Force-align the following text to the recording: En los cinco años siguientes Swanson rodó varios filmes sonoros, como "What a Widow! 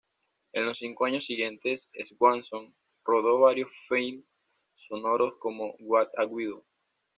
En 0.53 0.65
los 0.65 0.79
cinco 0.79 1.05
años 1.05 1.27
siguientes 1.27 1.87
Swanson 1.93 2.75
rodó 3.05 3.37
varios 3.39 3.69
filmes 3.87 4.25
sonoros, 4.73 5.33
como 5.37 5.75
"What 5.79 6.07
a 6.17 6.25
Widow! 6.25 6.65